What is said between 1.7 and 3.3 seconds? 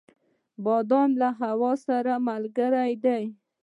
سره ملګری دی